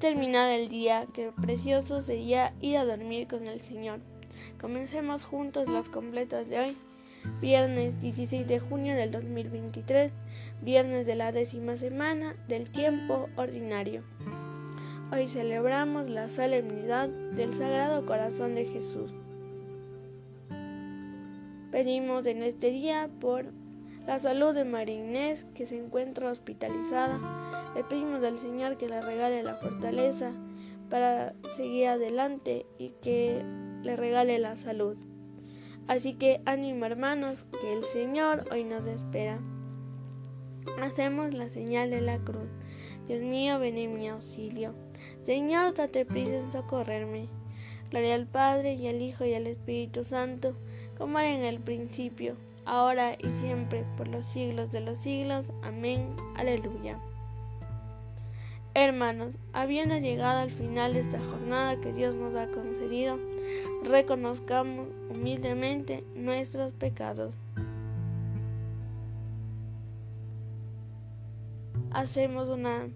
[0.00, 4.00] Terminado el día, qué precioso sería ir a dormir con el Señor.
[4.60, 6.76] Comencemos juntos las completas de hoy,
[7.40, 10.12] viernes 16 de junio del 2023,
[10.60, 14.02] viernes de la décima semana del tiempo ordinario.
[15.12, 19.12] Hoy celebramos la solemnidad del Sagrado Corazón de Jesús.
[21.70, 23.46] Pedimos en este día por
[24.06, 27.18] la salud de María Inés, que se encuentra hospitalizada.
[27.74, 30.32] Le pedimos al Señor que le regale la fortaleza
[30.88, 33.42] para seguir adelante y que
[33.82, 34.96] le regale la salud.
[35.88, 39.40] Así que ánimo hermanos, que el Señor hoy nos espera.
[40.80, 42.48] Hacemos la señal de la cruz.
[43.08, 44.74] Dios mío, ven en mi auxilio.
[45.24, 47.28] Señor, date prisa en socorrerme.
[47.90, 50.56] Gloria al Padre y al Hijo y al Espíritu Santo,
[50.98, 55.52] como era en el principio ahora y siempre, por los siglos de los siglos.
[55.62, 56.14] Amén.
[56.36, 56.98] Aleluya.
[58.74, 63.18] Hermanos, habiendo llegado al final de esta jornada que Dios nos ha concedido,
[63.82, 67.38] reconozcamos humildemente nuestros pecados.
[71.90, 72.88] Hacemos una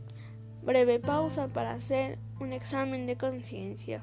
[0.62, 4.02] breve pausa para hacer un examen de conciencia.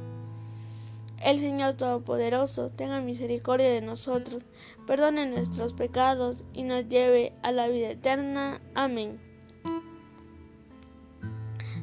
[1.23, 4.43] El Señor Todopoderoso tenga misericordia de nosotros,
[4.87, 8.59] perdone nuestros pecados y nos lleve a la vida eterna.
[8.73, 9.19] Amén.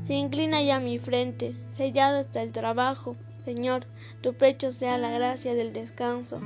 [0.05, 3.15] Se inclina ya mi frente, sellado hasta el trabajo.
[3.45, 3.85] Señor,
[4.23, 6.41] tu pecho sea la gracia del descanso.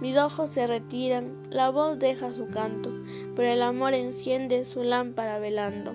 [0.00, 2.90] Mis ojos se retiran, la voz deja su canto,
[3.36, 5.94] pero el amor enciende su lámpara velando.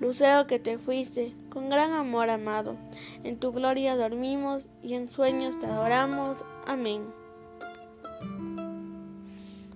[0.00, 2.76] Lucero que te fuiste, con gran amor amado,
[3.24, 6.44] en tu gloria dormimos y en sueños te adoramos.
[6.66, 7.04] Amén.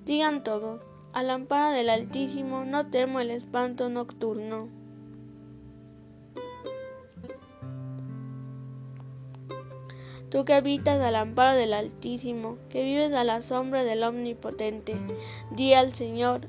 [0.04, 0.81] Digan todos,
[1.12, 4.69] al amparo del Altísimo no temo el espanto nocturno.
[10.31, 14.97] Tú que habitas al amparo del Altísimo, que vives a la sombra del Omnipotente,
[15.53, 16.48] di al Señor,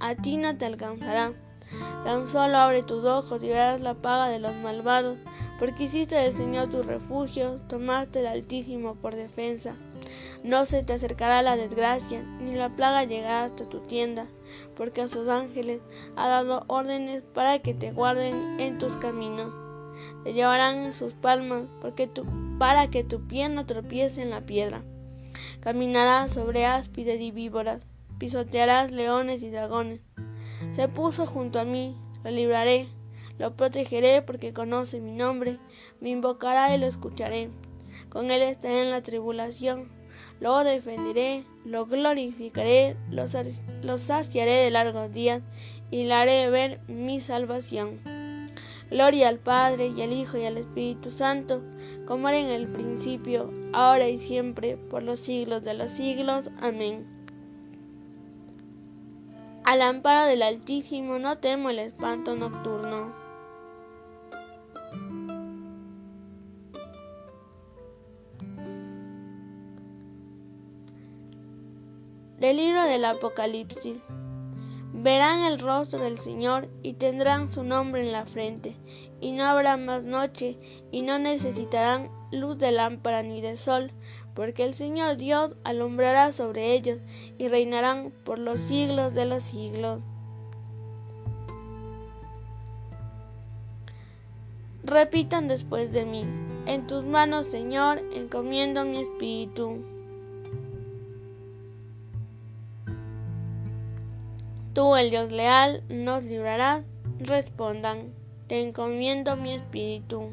[0.00, 1.32] a ti no te alcanzará.
[2.04, 5.18] Tan solo abre tus ojos y verás la paga de los malvados,
[5.58, 9.76] porque hiciste del Señor tu refugio, tomaste el Altísimo por defensa.
[10.42, 14.26] No se te acercará la desgracia, ni la plaga llegará hasta tu tienda,
[14.74, 15.80] porque a sus ángeles
[16.16, 19.52] ha dado órdenes para que te guarden en tus caminos.
[20.24, 22.10] Te llevarán en sus palmas, porque
[22.58, 24.82] para que tu pie no tropiece en la piedra.
[25.60, 27.82] Caminarás sobre áspides y víboras,
[28.20, 30.02] pisotearás leones y dragones.
[30.72, 32.86] Se puso junto a mí, lo libraré,
[33.38, 35.58] lo protegeré porque conoce mi nombre,
[36.00, 37.50] me invocará y lo escucharé.
[38.10, 39.90] Con él estaré en la tribulación,
[40.38, 43.26] lo defenderé, lo glorificaré, lo,
[43.98, 45.42] saciaré de largos días
[45.90, 48.00] y le haré ver mi salvación.
[48.90, 51.62] Gloria al Padre y al Hijo y al Espíritu Santo,
[52.06, 56.50] como era en el principio, ahora y siempre, por los siglos de los siglos.
[56.60, 57.19] Amén.
[59.70, 63.14] Al amparo del Altísimo no temo el espanto nocturno.
[72.40, 74.00] Del libro del Apocalipsis.
[74.92, 78.74] Verán el rostro del Señor y tendrán su nombre en la frente,
[79.20, 80.58] y no habrá más noche,
[80.90, 83.92] y no necesitarán luz de lámpara ni de sol,
[84.34, 86.98] porque el Señor Dios alumbrará sobre ellos
[87.38, 90.00] y reinarán por los siglos de los siglos.
[94.82, 96.24] Repitan después de mí,
[96.66, 99.84] en tus manos, Señor, encomiendo mi espíritu.
[104.72, 106.84] Tú, el Dios leal, nos librarás.
[107.18, 108.14] Respondan,
[108.46, 110.32] te encomiendo mi espíritu.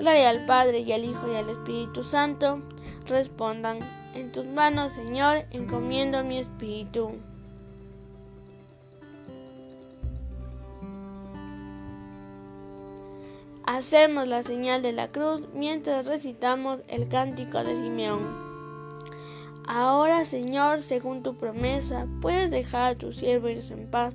[0.00, 2.62] Gloria al Padre y al Hijo y al Espíritu Santo.
[3.06, 3.80] Respondan,
[4.14, 7.18] en tus manos, Señor, encomiendo mi espíritu.
[13.66, 18.22] Hacemos la señal de la cruz mientras recitamos el cántico de Simeón.
[19.66, 24.14] Ahora, Señor, según tu promesa, puedes dejar a tu siervo irse en paz,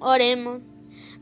[0.00, 0.60] Oremos.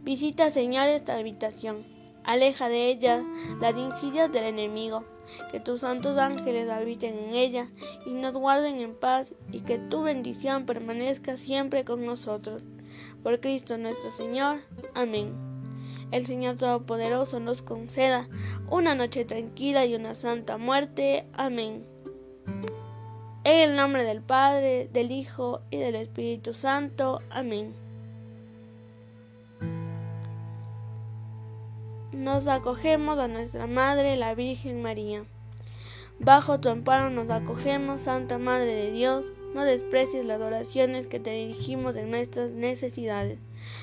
[0.03, 1.85] Visita, Señor, esta habitación.
[2.25, 3.23] Aleja de ella
[3.61, 5.05] las insidias del enemigo.
[5.51, 7.69] Que tus santos ángeles habiten en ella
[8.07, 12.63] y nos guarden en paz y que tu bendición permanezca siempre con nosotros.
[13.23, 14.61] Por Cristo nuestro Señor.
[14.95, 15.55] Amén
[16.15, 18.29] el Señor Todopoderoso nos conceda
[18.71, 21.27] una noche tranquila y una santa muerte.
[21.33, 21.85] Amén.
[23.43, 27.21] En el nombre del Padre, del Hijo y del Espíritu Santo.
[27.31, 27.84] Amén.
[32.25, 35.25] Nos acogemos a nuestra Madre, la Virgen María.
[36.19, 39.27] Bajo tu amparo nos acogemos, Santa Madre de Dios.
[39.55, 43.39] No desprecies las oraciones que te dirigimos en nuestras necesidades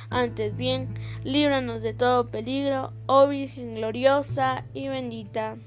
[0.09, 0.89] antes bien,
[1.23, 5.57] líbranos de todo peligro, oh Virgen gloriosa y bendita.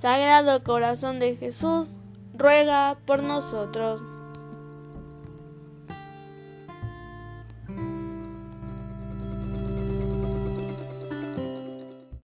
[0.00, 1.88] Sagrado Corazón de Jesús,
[2.34, 4.02] ruega por nosotros.